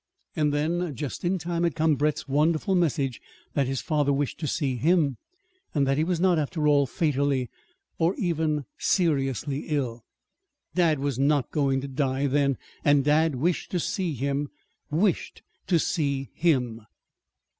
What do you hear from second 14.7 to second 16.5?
wished to see